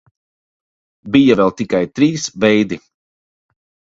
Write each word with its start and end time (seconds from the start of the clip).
Bija 1.15 1.35
vēl 1.41 1.53
tikai 1.59 1.81
trīs 1.99 2.25
veidi. 2.45 2.79